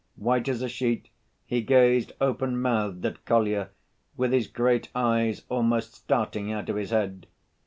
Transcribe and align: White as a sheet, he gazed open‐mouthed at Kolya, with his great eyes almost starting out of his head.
White 0.15 0.47
as 0.49 0.63
a 0.63 0.67
sheet, 0.67 1.09
he 1.45 1.61
gazed 1.61 2.13
open‐mouthed 2.19 3.05
at 3.05 3.23
Kolya, 3.23 3.69
with 4.17 4.31
his 4.31 4.47
great 4.47 4.89
eyes 4.95 5.43
almost 5.47 5.93
starting 5.93 6.51
out 6.51 6.69
of 6.69 6.75
his 6.75 6.89
head. 6.89 7.27